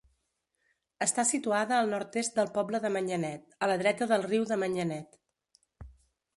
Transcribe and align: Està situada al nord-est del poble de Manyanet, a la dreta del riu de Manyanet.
Està 1.05 1.25
situada 1.31 1.75
al 1.81 1.91
nord-est 1.91 2.41
del 2.41 2.49
poble 2.57 2.81
de 2.87 2.93
Manyanet, 2.97 3.55
a 3.67 3.69
la 3.73 3.79
dreta 3.85 4.11
del 4.15 4.27
riu 4.33 4.51
de 4.55 4.61
Manyanet. 4.67 5.23